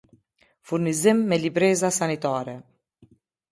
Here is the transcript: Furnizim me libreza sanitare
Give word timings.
Furnizim 0.69 1.19
me 1.29 1.37
libreza 1.45 1.93
sanitare 1.99 2.59